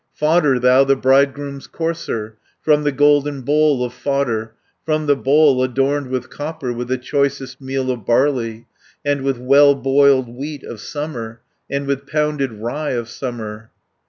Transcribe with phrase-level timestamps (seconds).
[0.15, 4.53] "Fodder thou the bridegroom's courser, From the golden bowl of fodder, 90
[4.87, 5.61] From the bow!
[5.61, 8.65] adorned with copper, With the choicest meal of barley,
[9.05, 13.69] And with well boiled wheat of summer, And with pounded rye of summer.